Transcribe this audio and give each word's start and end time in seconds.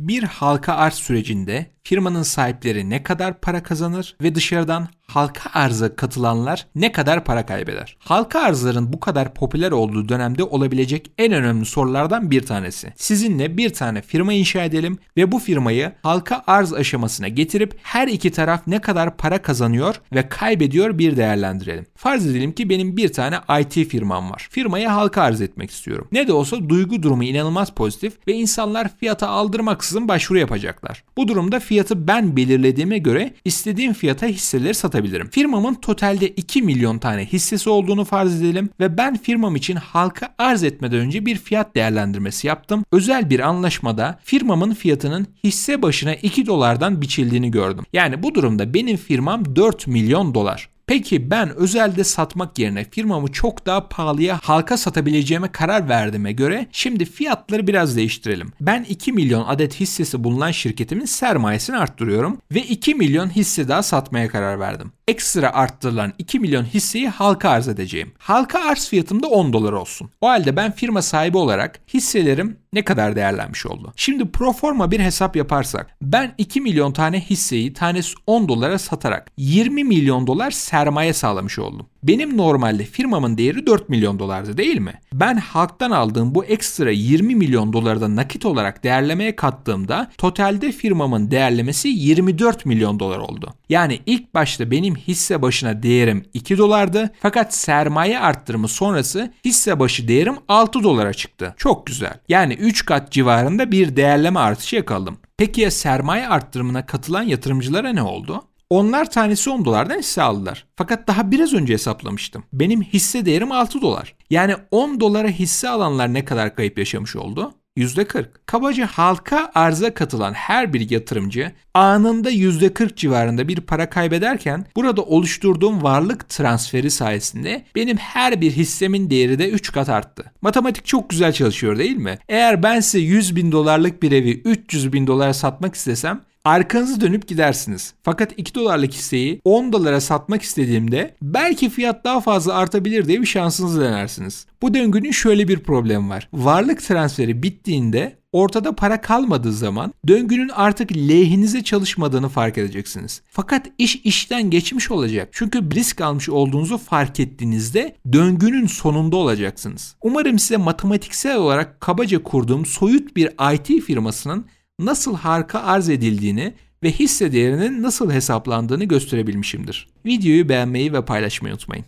Bir 0.00 0.22
halka 0.22 0.74
arz 0.74 0.94
sürecinde 0.94 1.66
firmanın 1.84 2.22
sahipleri 2.22 2.90
ne 2.90 3.02
kadar 3.02 3.40
para 3.40 3.62
kazanır 3.62 4.16
ve 4.22 4.34
dışarıdan 4.34 4.88
halka 5.10 5.50
arza 5.54 5.96
katılanlar 5.96 6.66
ne 6.74 6.92
kadar 6.92 7.24
para 7.24 7.46
kaybeder? 7.46 7.96
Halka 7.98 8.40
arzların 8.40 8.92
bu 8.92 9.00
kadar 9.00 9.34
popüler 9.34 9.70
olduğu 9.70 10.08
dönemde 10.08 10.44
olabilecek 10.44 11.10
en 11.18 11.32
önemli 11.32 11.66
sorulardan 11.66 12.30
bir 12.30 12.42
tanesi. 12.42 12.92
Sizinle 12.96 13.56
bir 13.56 13.70
tane 13.70 14.02
firma 14.02 14.32
inşa 14.32 14.64
edelim 14.64 14.98
ve 15.16 15.32
bu 15.32 15.38
firmayı 15.38 15.92
halka 16.02 16.42
arz 16.46 16.72
aşamasına 16.72 17.28
getirip 17.28 17.78
her 17.82 18.08
iki 18.08 18.30
taraf 18.30 18.66
ne 18.66 18.80
kadar 18.80 19.16
para 19.16 19.42
kazanıyor 19.42 20.00
ve 20.14 20.28
kaybediyor 20.28 20.98
bir 20.98 21.16
değerlendirelim. 21.16 21.86
Farz 21.96 22.26
edelim 22.26 22.52
ki 22.52 22.68
benim 22.70 22.96
bir 22.96 23.12
tane 23.12 23.36
IT 23.60 23.88
firmam 23.88 24.30
var. 24.30 24.48
Firmaya 24.50 24.96
halka 24.96 25.22
arz 25.22 25.40
etmek 25.40 25.70
istiyorum. 25.70 26.08
Ne 26.12 26.28
de 26.28 26.32
olsa 26.32 26.68
duygu 26.68 27.02
durumu 27.02 27.24
inanılmaz 27.24 27.70
pozitif 27.70 28.28
ve 28.28 28.32
insanlar 28.32 28.96
fiyata 28.98 29.28
aldırmaksızın 29.28 30.08
başvuru 30.08 30.38
yapacaklar. 30.38 31.04
Bu 31.16 31.28
durumda 31.28 31.60
fiyatı 31.60 32.08
ben 32.08 32.36
belirlediğime 32.36 32.98
göre 32.98 33.34
istediğim 33.44 33.92
fiyata 33.92 34.26
hisseleri 34.26 34.74
satabilirim. 34.74 34.99
Firmamın 35.30 35.74
totalde 35.74 36.28
2 36.28 36.62
milyon 36.62 36.98
tane 36.98 37.24
hissesi 37.24 37.70
olduğunu 37.70 38.04
farz 38.04 38.42
edelim 38.42 38.70
ve 38.80 38.98
ben 38.98 39.16
firmam 39.16 39.56
için 39.56 39.76
halka 39.76 40.34
arz 40.38 40.64
etmeden 40.64 40.98
önce 40.98 41.26
bir 41.26 41.36
fiyat 41.36 41.74
değerlendirmesi 41.74 42.46
yaptım. 42.46 42.84
Özel 42.92 43.30
bir 43.30 43.40
anlaşmada 43.40 44.18
firmamın 44.24 44.74
fiyatının 44.74 45.26
hisse 45.44 45.82
başına 45.82 46.14
2 46.14 46.46
dolardan 46.46 47.02
biçildiğini 47.02 47.50
gördüm. 47.50 47.84
Yani 47.92 48.22
bu 48.22 48.34
durumda 48.34 48.74
benim 48.74 48.96
firmam 48.96 49.56
4 49.56 49.86
milyon 49.86 50.34
dolar. 50.34 50.69
Peki 50.90 51.30
ben 51.30 51.56
özelde 51.56 52.04
satmak 52.04 52.58
yerine 52.58 52.84
firmamı 52.90 53.32
çok 53.32 53.66
daha 53.66 53.88
pahalıya 53.88 54.40
halka 54.42 54.76
satabileceğime 54.76 55.52
karar 55.52 55.88
verdiğime 55.88 56.32
göre 56.32 56.66
şimdi 56.72 57.04
fiyatları 57.04 57.66
biraz 57.66 57.96
değiştirelim. 57.96 58.52
Ben 58.60 58.86
2 58.88 59.12
milyon 59.12 59.44
adet 59.48 59.80
hissesi 59.80 60.24
bulunan 60.24 60.50
şirketimin 60.50 61.04
sermayesini 61.04 61.76
arttırıyorum 61.76 62.38
ve 62.52 62.62
2 62.62 62.94
milyon 62.94 63.36
hisse 63.36 63.68
daha 63.68 63.82
satmaya 63.82 64.28
karar 64.28 64.60
verdim. 64.60 64.92
Ekstra 65.08 65.52
arttırılan 65.52 66.12
2 66.18 66.40
milyon 66.40 66.64
hisseyi 66.64 67.08
halka 67.08 67.50
arz 67.50 67.68
edeceğim. 67.68 68.12
Halka 68.18 68.58
arz 68.58 68.88
fiyatım 68.88 69.22
da 69.22 69.26
10 69.26 69.52
dolar 69.52 69.72
olsun. 69.72 70.10
O 70.20 70.28
halde 70.28 70.56
ben 70.56 70.72
firma 70.72 71.02
sahibi 71.02 71.36
olarak 71.36 71.80
hisselerim 71.94 72.56
ne 72.72 72.84
kadar 72.84 73.16
değerlenmiş 73.16 73.66
oldu? 73.66 73.92
Şimdi 73.96 74.30
pro 74.30 74.52
forma 74.52 74.90
bir 74.90 75.00
hesap 75.00 75.36
yaparsak 75.36 75.96
ben 76.02 76.34
2 76.38 76.60
milyon 76.60 76.92
tane 76.92 77.20
hisseyi 77.20 77.72
tanesi 77.72 78.14
10 78.26 78.48
dolara 78.48 78.78
satarak 78.78 79.32
20 79.36 79.84
milyon 79.84 80.26
dolar 80.26 80.50
sermaye 80.50 80.79
sağlamış 81.14 81.58
oldum. 81.58 81.86
Benim 82.02 82.36
normalde 82.36 82.84
firmamın 82.84 83.38
değeri 83.38 83.66
4 83.66 83.88
milyon 83.88 84.18
dolardı 84.18 84.56
değil 84.56 84.78
mi? 84.78 84.94
Ben 85.12 85.36
halktan 85.36 85.90
aldığım 85.90 86.34
bu 86.34 86.44
ekstra 86.44 86.90
20 86.90 87.34
milyon 87.34 87.72
doları 87.72 88.00
da 88.00 88.16
nakit 88.16 88.46
olarak 88.46 88.84
değerlemeye 88.84 89.36
kattığımda 89.36 90.10
totalde 90.18 90.72
firmamın 90.72 91.30
değerlemesi 91.30 91.88
24 91.88 92.66
milyon 92.66 93.00
dolar 93.00 93.18
oldu. 93.18 93.54
Yani 93.68 94.00
ilk 94.06 94.34
başta 94.34 94.70
benim 94.70 94.96
hisse 94.96 95.42
başına 95.42 95.82
değerim 95.82 96.24
2 96.34 96.58
dolardı 96.58 97.10
fakat 97.20 97.54
sermaye 97.54 98.20
arttırımı 98.20 98.68
sonrası 98.68 99.32
hisse 99.44 99.80
başı 99.80 100.08
değerim 100.08 100.36
6 100.48 100.82
dolara 100.82 101.12
çıktı. 101.12 101.54
Çok 101.56 101.86
güzel. 101.86 102.14
Yani 102.28 102.54
3 102.54 102.84
kat 102.84 103.12
civarında 103.12 103.72
bir 103.72 103.96
değerleme 103.96 104.40
artışı 104.40 104.76
yakaladım. 104.76 105.18
Peki 105.36 105.60
ya 105.60 105.70
sermaye 105.70 106.28
arttırımına 106.28 106.86
katılan 106.86 107.22
yatırımcılara 107.22 107.92
ne 107.92 108.02
oldu? 108.02 108.42
Onlar 108.70 109.10
tanesi 109.10 109.50
10 109.50 109.64
dolardan 109.64 109.98
hisse 109.98 110.22
aldılar. 110.22 110.66
Fakat 110.76 111.08
daha 111.08 111.30
biraz 111.30 111.54
önce 111.54 111.72
hesaplamıştım. 111.72 112.44
Benim 112.52 112.82
hisse 112.82 113.26
değerim 113.26 113.52
6 113.52 113.82
dolar. 113.82 114.14
Yani 114.30 114.54
10 114.70 115.00
dolara 115.00 115.28
hisse 115.28 115.68
alanlar 115.68 116.14
ne 116.14 116.24
kadar 116.24 116.56
kayıp 116.56 116.78
yaşamış 116.78 117.16
oldu? 117.16 117.54
%40. 117.76 118.26
Kabaca 118.46 118.86
halka 118.86 119.50
arza 119.54 119.94
katılan 119.94 120.32
her 120.32 120.72
bir 120.72 120.90
yatırımcı 120.90 121.52
anında 121.74 122.30
%40 122.30 122.96
civarında 122.96 123.48
bir 123.48 123.60
para 123.60 123.90
kaybederken 123.90 124.66
burada 124.76 125.02
oluşturduğum 125.02 125.82
varlık 125.82 126.28
transferi 126.28 126.90
sayesinde 126.90 127.64
benim 127.74 127.96
her 127.96 128.40
bir 128.40 128.50
hissemin 128.50 129.10
değeri 129.10 129.38
de 129.38 129.50
3 129.50 129.72
kat 129.72 129.88
arttı. 129.88 130.32
Matematik 130.42 130.86
çok 130.86 131.10
güzel 131.10 131.32
çalışıyor 131.32 131.78
değil 131.78 131.96
mi? 131.96 132.18
Eğer 132.28 132.62
ben 132.62 132.80
size 132.80 132.98
100 132.98 133.36
bin 133.36 133.52
dolarlık 133.52 134.02
bir 134.02 134.12
evi 134.12 134.42
300 134.44 134.92
bin 134.92 135.06
dolara 135.06 135.34
satmak 135.34 135.74
istesem 135.74 136.20
Arkanızı 136.44 137.00
dönüp 137.00 137.28
gidersiniz. 137.28 137.94
Fakat 138.02 138.32
2 138.36 138.54
dolarlık 138.54 138.92
hisseyi 138.92 139.40
10 139.44 139.72
dolara 139.72 140.00
satmak 140.00 140.42
istediğimde 140.42 141.14
belki 141.22 141.70
fiyat 141.70 142.04
daha 142.04 142.20
fazla 142.20 142.54
artabilir 142.54 143.08
diye 143.08 143.20
bir 143.20 143.26
şansınızı 143.26 143.80
denersiniz. 143.80 144.46
Bu 144.62 144.74
döngünün 144.74 145.10
şöyle 145.10 145.48
bir 145.48 145.58
problemi 145.58 146.08
var. 146.08 146.28
Varlık 146.32 146.82
transferi 146.82 147.42
bittiğinde 147.42 148.16
ortada 148.32 148.74
para 148.74 149.00
kalmadığı 149.00 149.52
zaman 149.52 149.92
döngünün 150.08 150.48
artık 150.48 150.92
lehinize 150.92 151.64
çalışmadığını 151.64 152.28
fark 152.28 152.58
edeceksiniz. 152.58 153.22
Fakat 153.30 153.66
iş 153.78 153.96
işten 153.96 154.50
geçmiş 154.50 154.90
olacak. 154.90 155.28
Çünkü 155.32 155.70
risk 155.70 156.00
almış 156.00 156.28
olduğunuzu 156.28 156.78
fark 156.78 157.20
ettiğinizde 157.20 157.96
döngünün 158.12 158.66
sonunda 158.66 159.16
olacaksınız. 159.16 159.96
Umarım 160.02 160.38
size 160.38 160.56
matematiksel 160.56 161.36
olarak 161.36 161.80
kabaca 161.80 162.22
kurduğum 162.22 162.66
soyut 162.66 163.16
bir 163.16 163.54
IT 163.54 163.84
firmasının 163.84 164.46
nasıl 164.86 165.16
harika 165.16 165.60
arz 165.60 165.88
edildiğini 165.88 166.54
ve 166.82 166.90
hisse 166.92 167.32
değerinin 167.32 167.82
nasıl 167.82 168.10
hesaplandığını 168.10 168.84
gösterebilmişimdir. 168.84 169.88
Videoyu 170.06 170.48
beğenmeyi 170.48 170.92
ve 170.92 171.04
paylaşmayı 171.04 171.54
unutmayın. 171.54 171.84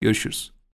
Görüşürüz. 0.00 0.59